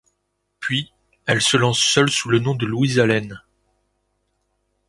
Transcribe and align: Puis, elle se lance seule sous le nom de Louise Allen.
Puis, 0.59 0.91
elle 1.27 1.43
se 1.43 1.57
lance 1.57 1.77
seule 1.77 2.09
sous 2.09 2.29
le 2.29 2.39
nom 2.39 2.55
de 2.55 2.65
Louise 2.65 2.97
Allen. 2.97 3.39